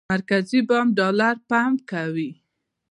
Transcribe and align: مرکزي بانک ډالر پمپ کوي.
مرکزي 0.11 0.59
بانک 0.69 0.89
ډالر 0.99 1.35
پمپ 1.49 1.77
کوي. 1.91 2.29